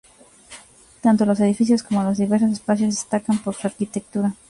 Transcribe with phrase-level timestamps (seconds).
[1.03, 4.33] Tanto los edificios como los diversos espacios destacan por su arquitectura.